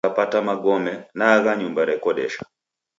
[0.05, 2.41] Ngapata magome naagha nyumba rekodesha.